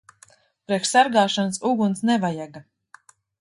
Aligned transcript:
Priekš 0.71 0.93
sargāšanas 0.95 1.61
uguns 1.73 2.03
nevajaga. 2.11 2.63